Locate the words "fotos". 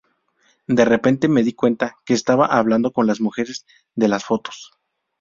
4.25-4.71